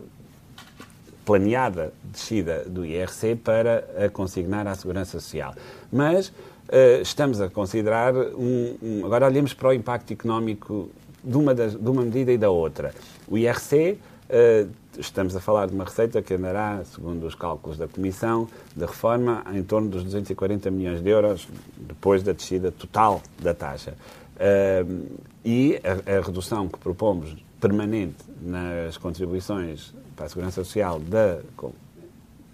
[1.26, 5.54] planeada descida do IRC para a consignar à Segurança Social.
[5.91, 10.89] Mas uh, estamos a considerar um, um, Agora olhemos para o impacto económico
[11.23, 12.93] de uma, das, de uma medida e da outra.
[13.28, 13.97] O IRC
[14.28, 18.86] Uh, estamos a falar de uma receita que andará, segundo os cálculos da Comissão da
[18.86, 23.93] Reforma, em torno dos 240 milhões de euros depois da descida total da taxa.
[24.36, 31.39] Uh, e a, a, redução que propomos permanente nas contribuições para a Segurança Social da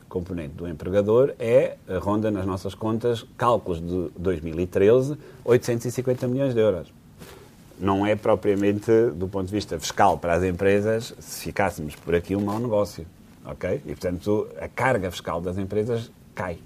[0.08, 6.94] componente do empregador é, ronda nas nossas contas, cálculos de 2013, 850 milhões de euros
[7.80, 12.36] não é propriamente, do ponto de vista fiscal para as empresas, se ficássemos por aqui,
[12.36, 13.06] um mau negócio.
[13.46, 13.82] Ok?
[13.86, 16.58] E, portanto, a carga fiscal das empresas cai.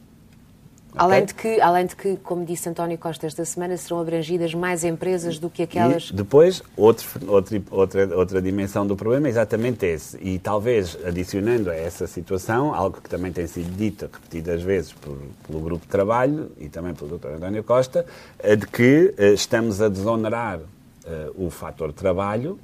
[0.95, 4.83] Além, de que, além de que, como disse António Costa esta semana, serão abrangidas mais
[4.83, 6.09] empresas do que aquelas.
[6.09, 10.17] E depois, outro, outro, outra, outra dimensão do problema é exatamente esse.
[10.21, 15.17] E talvez adicionando a essa situação, algo que também tem sido dito repetidas vezes por,
[15.45, 17.27] pelo grupo de trabalho e também pelo Dr.
[17.35, 18.05] António Costa,
[18.43, 20.59] de que uh, estamos a desonerar
[21.07, 22.59] uh, o fator trabalho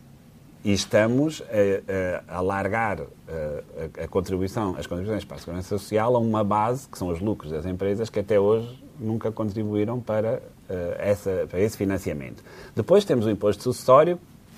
[0.64, 6.16] e estamos a, a, a largar a, a, contribuição, as contribuições para a segurança social
[6.16, 10.42] a uma base, que são os lucros das empresas, que até hoje nunca contribuíram para,
[11.00, 12.42] essa, para esse financiamento.
[12.74, 14.18] Depois temos o imposto sucessório,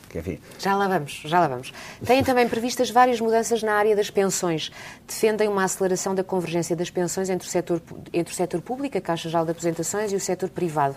[0.09, 0.39] que, enfim...
[0.59, 1.73] Já lá vamos, já lá vamos.
[2.05, 4.71] Têm também previstas várias mudanças na área das pensões.
[5.07, 7.81] Defendem uma aceleração da convergência das pensões entre o setor,
[8.13, 10.95] entre o setor público, a Caixa Geral de Apresentações, e o setor privado.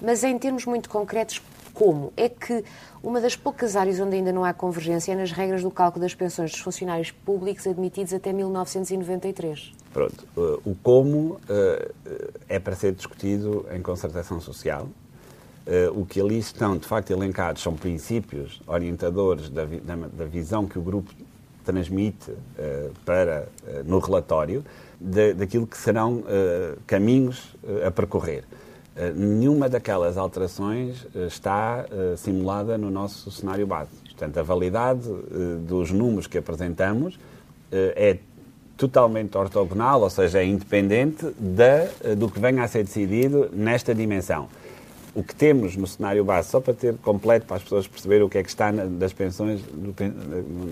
[0.00, 1.42] Mas em termos muito concretos,
[1.76, 2.10] como?
[2.16, 2.64] É que
[3.02, 6.14] uma das poucas áreas onde ainda não há convergência é nas regras do cálculo das
[6.14, 9.72] pensões dos funcionários públicos admitidos até 1993.
[9.92, 10.26] Pronto.
[10.64, 11.92] O como eh,
[12.48, 14.88] é para ser discutido em concertação social.
[15.66, 19.66] Eh, o que ali estão, de facto, elencados são princípios orientadores da,
[20.24, 21.12] visão que o grupo
[21.62, 22.32] transmite
[23.04, 23.48] para,
[23.84, 24.64] no relatório,
[25.36, 26.22] daquilo que serão
[26.86, 28.44] caminhos a percorrer.
[28.96, 33.90] Eh, nenhuma daquelas alterações eh, está eh, simulada no nosso cenário base.
[34.04, 35.02] Portanto, a validade
[35.68, 37.18] dos números que apresentamos
[37.70, 38.16] é
[38.74, 44.48] totalmente ortogonal, ou seja, é independente da, do que venha a ser decidido nesta dimensão.
[45.14, 48.28] O que temos no cenário base, só para ter completo, para as pessoas perceberem o
[48.30, 49.60] que é que está na, das pensões,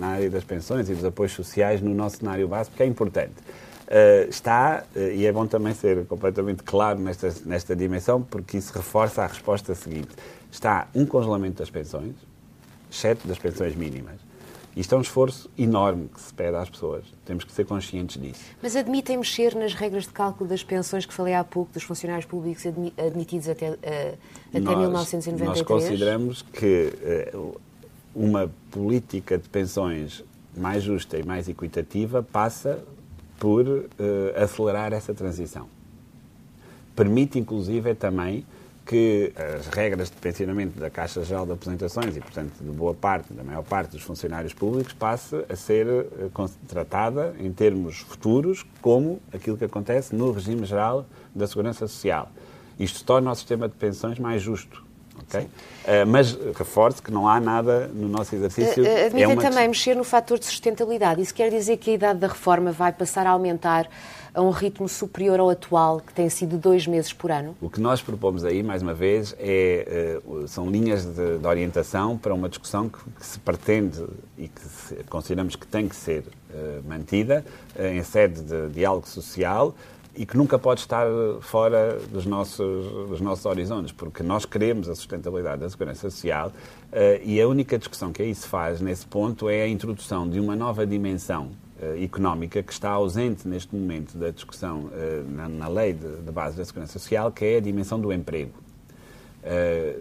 [0.00, 3.34] na área das pensões e dos apoios sociais no nosso cenário base, porque é importante.
[3.84, 8.72] Uh, está, uh, e é bom também ser completamente claro nesta, nesta dimensão, porque isso
[8.72, 10.08] reforça a resposta seguinte.
[10.50, 12.14] Está um congelamento das pensões,
[12.90, 14.16] exceto das pensões mínimas.
[14.74, 17.04] Isto é um esforço enorme que se pede às pessoas.
[17.24, 18.40] Temos que ser conscientes disso.
[18.60, 22.26] Mas admitem mexer nas regras de cálculo das pensões que falei há pouco, dos funcionários
[22.26, 23.76] públicos admitidos até, uh,
[24.48, 25.48] até nós, 1993?
[25.48, 26.92] Nós consideramos que
[28.14, 30.24] uma política de pensões
[30.56, 32.82] mais justa e mais equitativa passa
[33.44, 33.86] por uh,
[34.42, 35.68] acelerar essa transição.
[36.96, 38.46] Permite, inclusive, também
[38.86, 43.34] que as regras de pensionamento da Caixa Geral de Apresentações e, portanto, de boa parte,
[43.34, 49.20] da maior parte dos funcionários públicos, passe a ser uh, tratada em termos futuros como
[49.30, 51.04] aquilo que acontece no regime geral
[51.34, 52.30] da Segurança Social.
[52.80, 54.82] Isto torna o sistema de pensões mais justo.
[55.32, 58.82] Uh, mas reforço que não há nada no nosso exercício.
[58.82, 61.20] Uh, admitem é também mexer no fator de sustentabilidade.
[61.20, 63.88] Isso quer dizer que a idade da reforma vai passar a aumentar
[64.32, 67.54] a um ritmo superior ao atual, que tem sido dois meses por ano?
[67.60, 72.18] O que nós propomos aí, mais uma vez, é, uh, são linhas de, de, orientação
[72.18, 74.04] para uma discussão que, que se pretende
[74.36, 76.24] e que se, consideramos que tem que ser
[76.86, 77.44] mantida
[77.76, 79.74] em sede de diálogo social
[80.16, 81.06] e que nunca pode estar
[81.40, 87.22] fora dos nossos, dos nossos horizontes, porque nós queremos a sustentabilidade da segurança social uh,
[87.24, 90.54] e a única discussão que aí se faz nesse ponto é a introdução de uma
[90.54, 91.50] nova dimensão
[91.80, 94.90] uh, económica que está ausente neste momento da discussão
[95.48, 98.63] na, lei de base da segurança social, que é a dimensão do emprego.
[99.46, 99.96] Eh,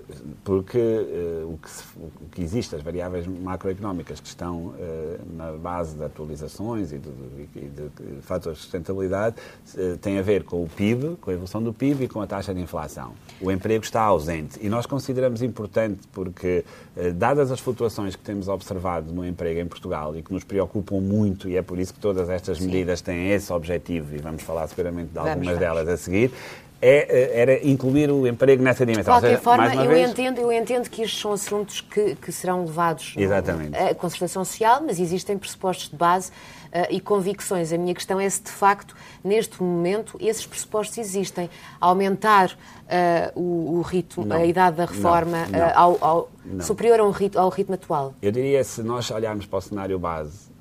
[0.45, 5.51] porque eh, o que, se, o que, existe, as variáveis macroeconómicas que estão eh, na
[5.51, 9.35] base de atualizações e de, de, de, de fatores de sustentabilidade
[10.01, 12.53] têm a ver com o PIB, com a evolução do PIB e com a taxa
[12.53, 13.13] de inflação.
[13.41, 14.59] O emprego está ausente.
[14.61, 16.63] E nós consideramos importante porque,
[17.15, 21.49] dadas as flutuações que temos observado no emprego em Portugal e que nos preocupam muito,
[21.49, 25.11] e é por isso que todas estas medidas têm esse objetivo, e vamos falar seguramente
[25.11, 26.31] de algumas vamos, delas a seguir,
[26.85, 29.13] é, é, era incluir o emprego nessa dimensão.
[29.13, 30.11] De qualquer seja, forma, eu, vez...
[30.11, 33.73] entendo, eu entendo que estes são assuntos que, que serão levados Exatamente.
[33.73, 37.71] à concertação social, mas existem pressupostos de base uh, e convicções.
[37.71, 38.93] A minha questão é se, de facto,
[39.23, 41.49] neste momento, esses pressupostos existem.
[41.79, 46.29] Aumentar uh, o, o, ritmo, não, a idade da reforma não, não, uh, ao, ao
[46.59, 48.13] superior ao ritmo, ao ritmo atual?
[48.21, 50.51] Eu diria, se nós olharmos para o cenário base,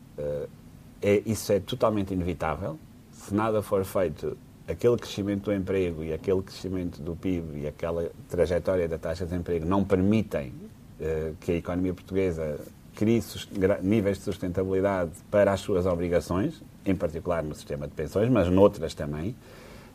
[1.03, 2.79] é, isso é totalmente inevitável.
[3.11, 8.11] Se nada for feito aquele crescimento do emprego e aquele crescimento do PIB e aquela
[8.29, 10.53] trajetória da taxa de emprego não permitem
[11.01, 12.59] uh, que a economia portuguesa
[12.95, 13.23] crie
[13.83, 18.95] níveis de sustentabilidade para as suas obrigações, em particular no sistema de pensões, mas noutras
[18.95, 19.35] também.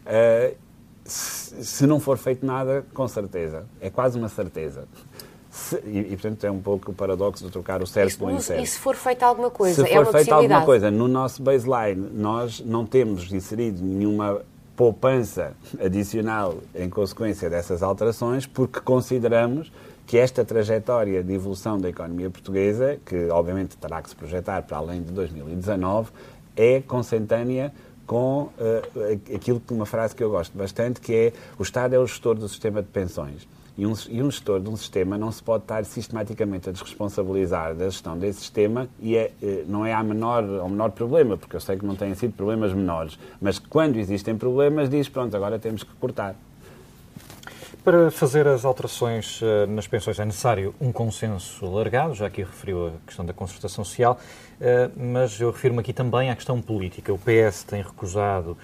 [0.06, 0.56] Uh,
[1.06, 4.86] se, se não for feito nada, com certeza, é quase uma certeza.
[5.50, 8.62] Se, e, e, portanto, é um pouco o paradoxo de trocar o certo pelo incerto.
[8.62, 9.84] E se for feita alguma coisa?
[9.84, 14.42] Se é for feita alguma coisa, no nosso baseline, nós não temos inserido nenhuma
[14.78, 19.72] poupança adicional em consequência dessas alterações, porque consideramos
[20.06, 24.78] que esta trajetória de evolução da economia portuguesa, que obviamente terá que se projetar para
[24.78, 26.12] além de 2019,
[26.56, 27.74] é consentânea
[28.06, 32.00] com uh, aquilo que uma frase que eu gosto bastante, que é o Estado é
[32.00, 33.48] o gestor do sistema de pensões.
[33.78, 37.76] E um, e um, gestor de um sistema não se pode estar sistematicamente a desresponsabilizar
[37.76, 41.56] da gestão desse sistema e é, eh, não é a menor, ao menor problema, porque
[41.56, 45.60] eu sei que não têm sido problemas menores, mas quando existem problemas diz, pronto, agora
[45.60, 46.36] temos que cortar.
[47.88, 52.88] Para fazer as alterações uh, nas pensões é necessário um consenso alargado, já aqui referiu
[52.88, 54.20] a questão da concertação social,
[54.60, 57.14] uh, mas eu refiro-me aqui também à questão política.
[57.14, 58.58] O PS tem recusado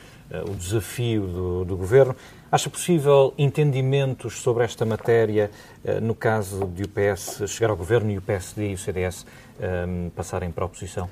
[0.47, 2.15] o desafio do, do, Governo.
[2.51, 5.51] Acha possível entendimentos sobre esta matéria
[6.01, 9.25] no caso de o PS chegar ao Governo e o PSD e o CDS
[10.15, 11.09] passarem para a oposição?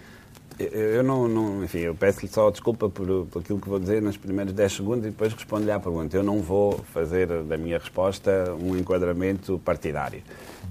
[0.59, 4.17] Eu não, não enfim, eu peço-lhe só desculpa por, por aquilo que vou dizer nos
[4.17, 6.15] primeiros 10 segundos e depois respondo-lhe à pergunta.
[6.15, 10.21] Eu não vou fazer da minha resposta um enquadramento partidário.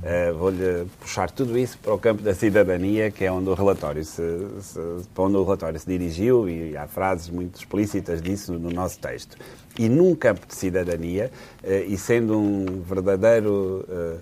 [0.01, 4.05] Uh, Vou-lhe puxar tudo isso para o campo da cidadania, que é onde o relatório
[4.05, 4.23] se,
[4.61, 4.79] se,
[5.15, 9.37] para onde o relatório se dirigiu, e há frases muito explícitas disso no nosso texto.
[9.79, 11.31] E num campo de cidadania,
[11.63, 14.19] uh, e sendo um verdadeiro uh,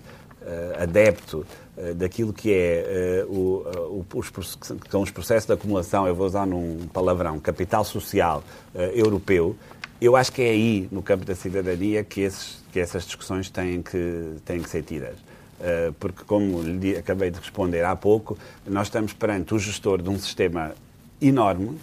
[0.81, 1.45] adepto
[1.77, 6.25] eh, daquilo que é uh, o, os, que são os processos de acumulação, eu vou
[6.25, 8.43] usar num palavrão, capital social
[8.93, 9.55] europeu,
[10.01, 13.81] eu acho que é aí, no campo da cidadania, que, esses, que essas discussões têm
[13.81, 15.15] que, têm que ser tidas.
[15.99, 20.17] porque, como lhe acabei de responder há pouco, nós estamos perante o gestor de um
[20.17, 20.73] sistema
[21.21, 21.77] enorme,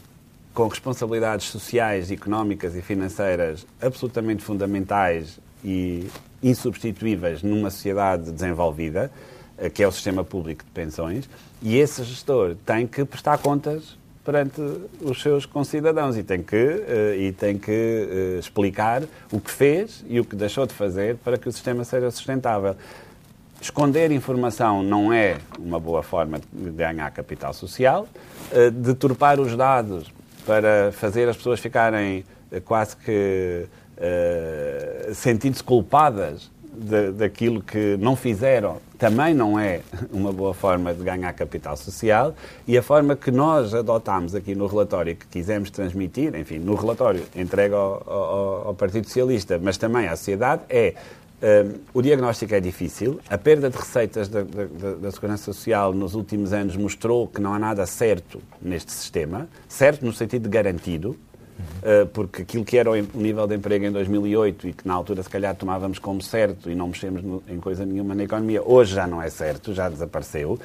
[0.55, 6.09] com responsabilidades sociais, económicas e financeiras absolutamente fundamentais e
[6.49, 9.11] insubstituíveis numa sociedade desenvolvida,
[9.59, 11.29] eh, que é o sistema público de pensões,
[11.63, 14.61] e esse gestor tem que prestar contas perante
[15.01, 20.05] os seus concidadãos e tem que, uh, e tem que uh, explicar o que fez
[20.09, 22.75] e o que deixou de fazer para que o sistema seja sustentável.
[23.61, 28.07] Esconder informação não é uma boa forma de ganhar capital social.
[28.75, 30.13] Deturpar os dados
[30.45, 32.23] para fazer as pessoas ficarem
[32.67, 33.67] quase que
[35.15, 38.79] sentindo-se culpadas de, daquilo que não fizeram.
[38.99, 39.81] Também não é
[40.13, 42.35] uma boa forma de ganhar capital social
[42.67, 47.23] e a forma que nós adotámos aqui no relatório que quisemos transmitir, enfim, no relatório
[47.35, 50.95] entregue ao, ao, ao Partido Socialista, mas também à sociedade, é
[51.43, 56.15] um, o diagnóstico é difícil, a perda de receitas da, da, da, Segurança Social nos
[56.15, 61.15] últimos anos mostrou que não há nada certo neste sistema, certo no sentido de garantido,
[61.83, 65.23] uh, porque aquilo que era o nível de emprego em 2008 e que na altura
[65.23, 69.07] se calhar tomávamos como certo e não mexemos em coisa nenhuma na economia, hoje já
[69.07, 70.53] não é certo, já desapareceu.
[70.53, 70.61] Uh,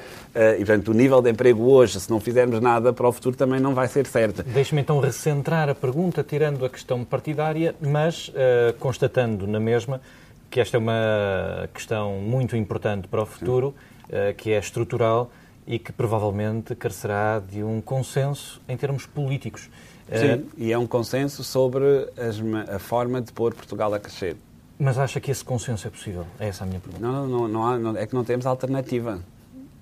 [0.55, 3.59] e portanto o nível de emprego hoje, se não fizermos nada para o futuro, também
[3.59, 4.43] não vai ser certo.
[4.43, 10.01] Deixe-me então recentrar a pergunta, tirando a questão partidária, mas uh, constatando na mesma
[10.49, 13.73] que esta é uma questão muito importante para o futuro,
[14.35, 15.31] que é estrutural
[15.71, 19.69] e que provavelmente carecerá de um consenso em termos políticos.
[20.13, 22.41] Sim, uh, e é um consenso sobre as,
[22.75, 24.35] a forma de pôr Portugal a crescer.
[24.77, 26.27] Mas acha que esse consenso é possível?
[26.37, 27.01] É essa a minha pergunta.
[27.01, 29.21] Não, não, não, há, não é que não temos alternativa.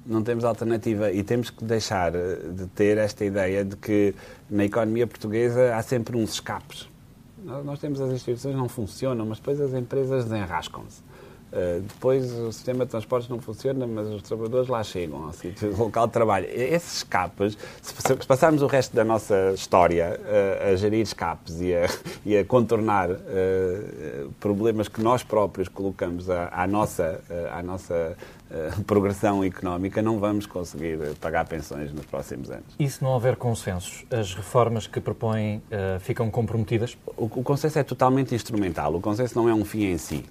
[0.05, 4.13] Não temos alternativa e temos que deixar eh, de ter esta ideia de que
[4.47, 6.87] na economia portuguesa há sempre uns escapes.
[7.43, 11.01] Nós temos as instituições não funcionam, mas depois as empresas desenrascam-se.
[11.51, 15.75] Uh, depois o sistema de transportes não funciona, mas os trabalhadores lá chegam ao sítio
[15.75, 16.45] local de trabalho.
[16.47, 21.73] Esses escapes, se, se passarmos o resto da nossa história uh, a gerir escapes e
[21.73, 21.87] a,
[22.23, 23.17] e a contornar uh,
[24.39, 28.15] problemas que nós próprios colocamos à, à nossa, à nossa
[28.85, 32.65] progressão económica, não vamos conseguir pagar pensões nos próximos anos.
[32.79, 35.61] E se não houver consensos, as reformas que propõem
[35.99, 36.97] ficam comprometidas?
[37.15, 38.95] O, o consenso é totalmente instrumental.
[38.95, 40.25] O consenso não é um fim em si.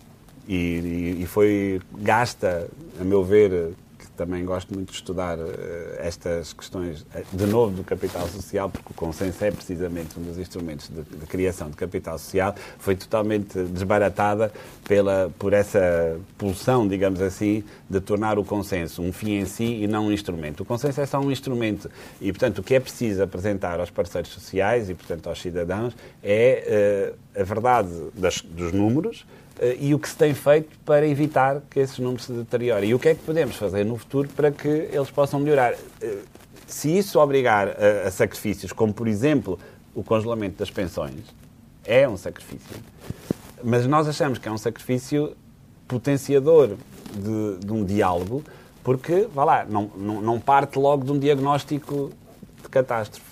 [0.48, 6.54] E, e, foi gasta, a meu ver, que também gosto muito de estudar eh, estas
[6.54, 10.88] questões, eh, de novo, do capital social, porque o consenso é precisamente um dos instrumentos
[10.88, 14.50] de, de criação de capital social, foi totalmente desbaratada
[14.87, 19.87] pela, por essa pulsão, digamos assim, de tornar o consenso um fim em si e
[19.87, 20.62] não um instrumento.
[20.62, 21.90] O consenso é só um instrumento
[22.22, 27.12] e, portanto, o que é preciso apresentar aos parceiros sociais e, portanto, aos cidadãos é
[27.37, 29.26] uh, a verdade das, dos números,
[29.81, 32.90] e o que se tem feito para evitar que esses números se deteriorem.
[32.90, 35.75] E o que é que podemos fazer no futuro para que eles possam melhorar?
[36.01, 36.18] Eh,
[36.66, 39.59] se isso obrigar a, a sacrifícios, como por exemplo
[39.94, 41.23] o congelamento das pensões,
[41.85, 42.77] é um sacrifício.
[43.64, 45.37] Mas nós achamos que é um sacrifício
[45.88, 46.77] potenciador
[47.14, 48.44] de, de um diálogo,
[48.85, 52.12] porque, vá lá, não, não, não parte logo de um diagnóstico
[52.62, 53.28] de catástrofe.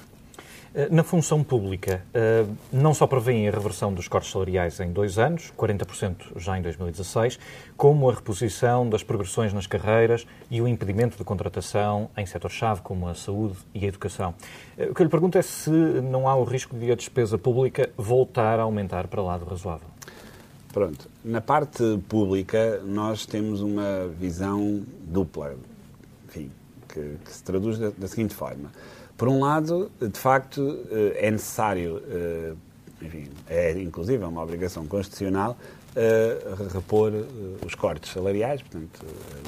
[0.76, 5.18] Eh, na função pública, eh, não só prevêem a reversão dos cortes salariais em dois
[5.18, 7.38] anos, 40% já em 2016,
[7.78, 13.08] como a reposição das progressões nas carreiras e o impedimento de contratação em setor-chave, como
[13.08, 14.34] a saúde e a educação.
[14.76, 17.38] Eh, o que eu lhe pergunto é se não há o risco de a despesa
[17.38, 19.88] pública voltar a aumentar para lá do razoável.
[20.74, 21.08] Pronto.
[21.24, 25.56] Na parte pública, nós temos uma visão dupla,
[26.28, 26.50] enfim,
[26.86, 28.70] que, que se traduz da, da seguinte forma.
[29.16, 32.52] Por um lado, de facto, eh, é necessário, eh,
[33.00, 35.56] enfim, é inclusive uma obrigação constitucional,
[35.94, 36.38] eh,
[36.74, 37.12] repor
[37.64, 39.06] os cortes salariais, portanto,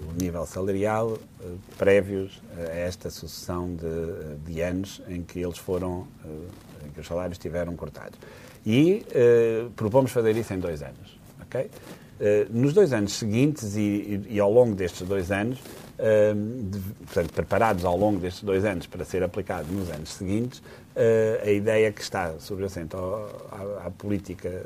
[0.09, 1.19] o nível salarial
[1.77, 6.07] prévios a esta sucessão de, de anos em que eles foram,
[6.87, 8.19] em que os salários estiveram cortados.
[8.65, 9.05] E
[9.77, 11.19] propomos fazer isso em dois anos.
[11.49, 11.71] Okay?
[12.51, 15.61] nos dois anos seguintes e, e, ao longo destes dois anos,
[15.97, 21.47] de, portanto, preparados ao longo destes dois anos para ser aplicado nos anos seguintes, uh,
[21.47, 24.65] a ideia que está subjacente à, à, política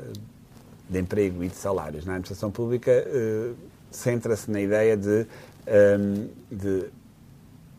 [0.89, 3.55] de emprego e de salários na administração pública uh,
[3.91, 5.25] centra-se na ideia de,
[5.99, 6.85] um, de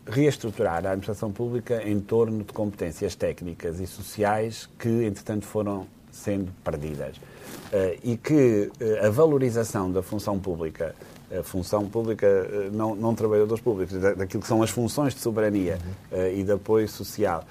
[0.06, 6.52] reestruturar a administração pública em torno de competências técnicas e sociais que, entretanto, foram sendo
[6.62, 7.16] perdidas.
[7.16, 10.94] Uh, e que uh, a valorização da função pública
[11.36, 15.78] a função pública, eh, não, não trabalhadores públicos, daquilo que são as funções de soberania
[16.12, 16.26] uhum.
[16.28, 17.42] e de apoio social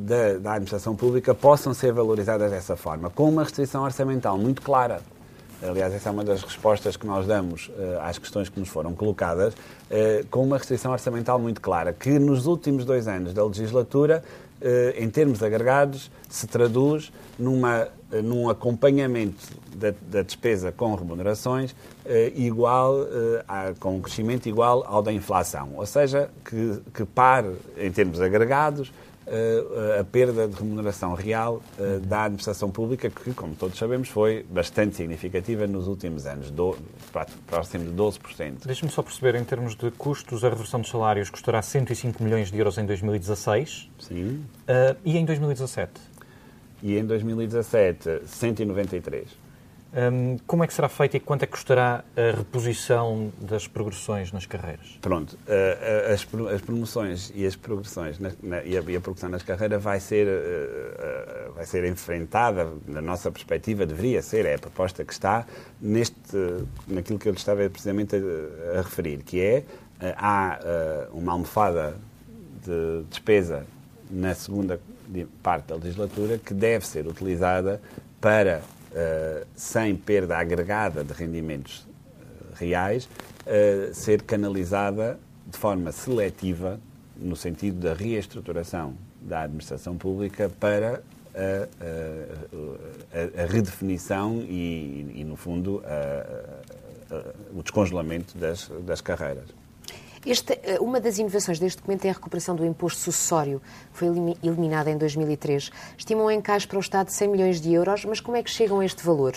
[0.00, 5.02] da, da administração pública, possam ser valorizadas dessa forma, com uma restrição orçamental muito clara.
[5.62, 9.52] Aliás, essa é uma das respostas que nós damos às questões que nos foram colocadas,
[10.30, 14.24] com uma restrição orçamental muito clara, que nos últimos dois anos da legislatura,
[14.96, 17.88] em termos agregados, se traduz numa,
[18.22, 19.44] num acompanhamento
[19.76, 21.74] da, da, despesa com remunerações
[22.34, 22.96] igual,
[23.46, 25.72] a, com um crescimento igual ao da inflação.
[25.76, 28.90] Ou seja, que, que pare, em termos agregados,
[30.00, 31.62] a perda de remuneração real
[32.06, 36.76] da administração pública, que, como todos sabemos, foi bastante significativa nos últimos anos, do,
[37.46, 38.66] próximo de 12%.
[38.66, 42.58] Deixe-me só perceber, em termos de custos, a reversão dos salários custará 105 milhões de
[42.58, 43.90] euros em 2016.
[43.98, 44.44] Sim.
[44.62, 46.17] Uh, e em 2017?
[46.82, 49.48] E em 2017, 193.
[49.90, 54.30] Um, como é que será feita e quanto é que custará a reposição das progressões
[54.32, 54.98] nas carreiras?
[55.00, 59.30] Pronto, uh, as, as, promoções e as progressões na, na, e, a, e, a, progressão
[59.30, 64.58] nas carreiras vai ser, uh, vai ser enfrentada, na nossa perspectiva, deveria ser, é a
[64.58, 65.46] proposta que está
[65.80, 66.36] neste,
[66.86, 69.64] naquilo que eu estava precisamente a, a referir, que é
[70.16, 71.96] há uma almofada
[72.64, 73.66] de despesa
[74.10, 74.78] na segunda
[75.42, 77.80] parte da legislatura que deve ser utilizada
[78.20, 83.08] para uh, sem perda agregada de rendimentos uh, reais,
[83.46, 86.78] uh, ser canalizada de forma seletiva,
[87.16, 91.02] no sentido da reestruturação da administração pública, para
[91.34, 95.82] a, a, a, a redefinição e, e, no fundo,
[97.52, 99.46] o descongelamento das, das carreiras.
[100.24, 103.60] Este, eh, uma das inovações deste documento é a recuperação do imposto sucessório,
[103.92, 104.08] que foi
[104.42, 105.70] eliminado em 2003.
[105.96, 108.50] Estimam um encaixe para o Estado de 100 milhões de euros, mas como é que
[108.50, 109.34] chegam a este valor?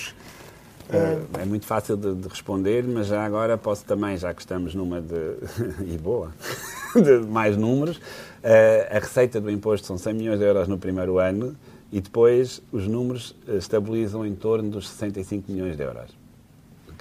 [0.89, 4.75] Uh, é muito fácil de, de, responder, mas já agora posso também, já que estamos
[4.75, 5.37] numa de.
[5.87, 6.33] e boa,
[6.93, 8.01] de mais números, uh,
[8.89, 11.55] a receita do imposto são 100 milhões de euros no primeiro ano
[11.93, 16.20] e depois os números estabilizam em torno dos 65 milhões de euros.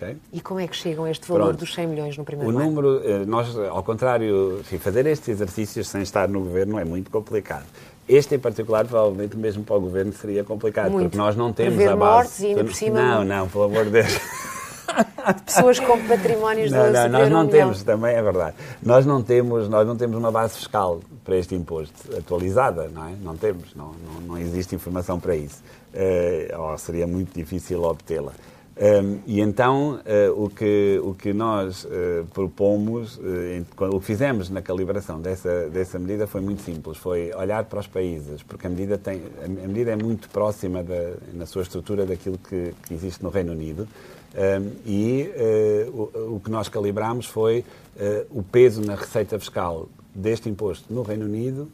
[0.01, 0.17] Okay?
[0.33, 1.61] E como é que chegam a este valor Pronto.
[1.61, 2.67] dos 100 milhões no primeiro o ano?
[2.67, 7.11] O número, eh, nós, ao contrário, fazer estes exercícios sem estar no governo é muito
[7.11, 7.67] complicado.
[8.09, 11.05] Este em particular, provavelmente, mesmo para o governo, seria complicado, muito.
[11.05, 12.15] porque nós não temos Prever a base.
[12.15, 13.01] Mortes e ainda por cima...
[13.01, 14.19] Não, não, pelo amor de Deus.
[15.47, 19.87] pessoas com patrimónios não, não, nós não temos também é verdade nós não temos nós
[19.87, 24.21] não temos uma base fiscal para este imposto atualizada não é não temos não não,
[24.21, 25.63] não existe informação para isso
[25.95, 28.33] uh, ou seria muito difícil obtê-la
[28.81, 34.49] um, e então uh, o, que, o que nós uh, propomos, uh, o que fizemos
[34.49, 38.71] na calibração dessa, dessa medida foi muito simples, foi olhar para os países, porque a
[38.71, 43.23] medida, tem, a medida é muito próxima da, na sua estrutura daquilo que, que existe
[43.23, 43.87] no Reino Unido.
[44.33, 45.31] Um, e
[45.93, 47.65] o, o, que nós calibramos foi
[48.31, 51.69] o peso na receita fiscal deste imposto no Reino Unido,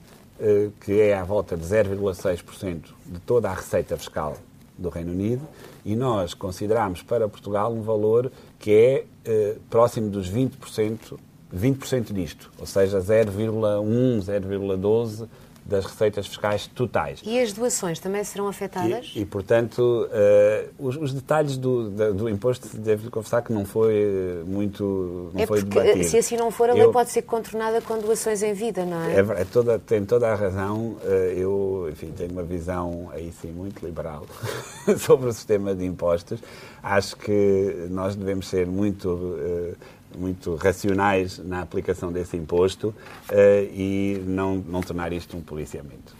[0.80, 4.38] que é à volta de 0,6% de toda a receita fiscal
[4.78, 5.42] do Reino Unido,
[5.84, 11.18] e nós consideramos para Portugal um valor que é eh, próximo dos 20%,
[11.54, 15.28] 20% disto, ou seja, 0,1, 0,12
[15.66, 17.20] das receitas fiscais totais.
[17.24, 19.12] E as doações também serão afetadas?
[19.14, 24.44] E, e portanto, uh, os, os, detalhes do, do, imposto, devo confessar que não foi
[24.46, 26.04] muito não é foi porque, debatido.
[26.04, 29.02] Se assim não for, a lei Eu, pode ser contornada com doações em vida, não
[29.02, 29.16] é?
[29.16, 30.96] é, é toda, tem toda a razão.
[31.02, 34.24] Uh, eu, enfim, tenho uma visão aí sim muito liberal
[34.98, 36.40] sobre o sistema de impostos.
[36.80, 39.08] Acho que nós devemos ser muito...
[39.08, 43.34] Uh, muito racionais na aplicação desse imposto uh,
[43.72, 46.14] e não, não tornar isto um policiamento.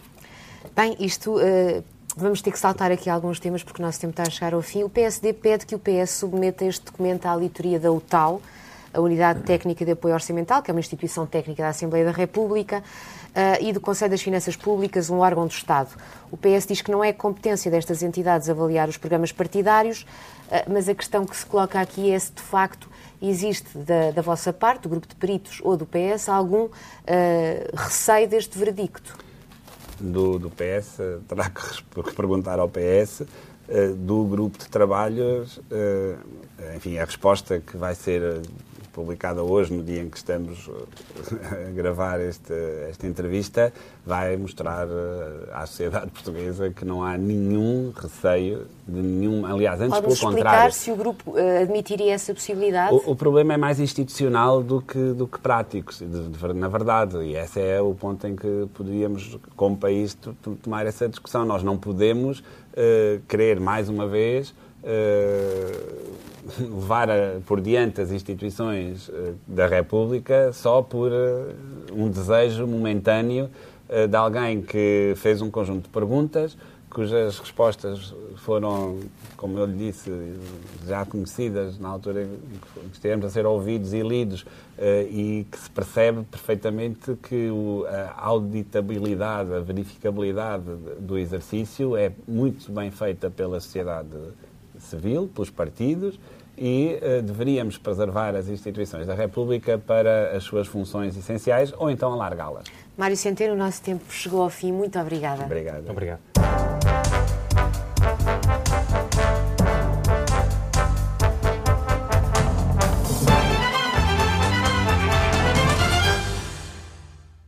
[0.74, 1.36] Bem, isto.
[1.36, 1.82] Uh,
[2.16, 4.62] vamos ter que saltar aqui alguns temas porque o nosso tempo está a chegar ao
[4.62, 4.82] fim.
[4.82, 8.40] O PSD pede que o PS submeta este documento à auditoria da UTAL,
[8.92, 12.82] a Unidade Técnica de Apoio Orçamental, que é uma instituição técnica da Assembleia da República,
[12.82, 15.90] uh, e do Conselho das Finanças Públicas, um órgão do Estado.
[16.30, 20.06] O PS diz que não é competência destas entidades avaliar os programas partidários,
[20.68, 22.88] mas a questão que se coloca aqui é se, de facto,
[23.20, 26.70] existe da, da vossa parte, do grupo de peritos ou do PS, algum uh,
[27.74, 29.16] receio deste veredicto?
[29.98, 33.20] Do, do PS, terá que perguntar ao PS.
[33.20, 36.18] Uh, do grupo de trabalhos, uh,
[36.76, 38.42] enfim, a resposta que vai ser
[38.96, 42.54] publicada hoje, no dia em que estamos eh, a gravar este,
[42.88, 43.70] esta entrevista,
[44.06, 49.44] vai mostrar eh, à sociedade portuguesa que não há nenhum receio de nenhum.
[49.44, 50.72] Aliás, antes pelo contrário.
[50.72, 52.94] se o grupo eh, admitiria essa possibilidade?
[52.94, 57.18] O, o, problema é mais institucional do que, do que prático, de, de, na verdade.
[57.18, 60.16] E esse é o ponto em que poderíamos, como país,
[60.62, 61.44] tomar essa discussão.
[61.44, 64.54] Nós não podemos uh, querer, mais uma vez,
[64.86, 67.08] uh, levar
[67.44, 71.54] por diante as instituições uh, da República só por uh,
[71.92, 73.50] um desejo momentâneo
[74.10, 76.58] de alguém que fez um conjunto de perguntas,
[76.90, 78.98] cujas respostas foram,
[79.36, 80.10] como eu lhe disse,
[80.84, 84.44] já conhecidas na altura em que estivemos a ser ouvidos e lidos,
[85.08, 87.48] e que se percebe perfeitamente que
[87.88, 90.64] a auditabilidade, a verificabilidade
[90.98, 94.08] do exercício é muito bem feita pela sociedade
[94.86, 96.18] civil, pelos partidos,
[96.56, 102.12] e uh, deveríamos preservar as instituições da República para as suas funções essenciais ou então
[102.12, 102.64] alargá-las.
[102.96, 104.72] Mário Centeno, o nosso tempo chegou ao fim.
[104.72, 105.44] Muito obrigada.
[105.44, 105.90] Obrigado.
[105.90, 106.35] Obrigado.